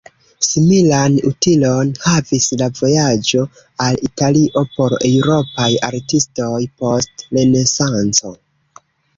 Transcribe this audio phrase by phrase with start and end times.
[0.45, 3.43] Similan utilon havis la vojaĝo
[3.89, 8.37] al Italio por eŭropaj artistoj post Renesanco.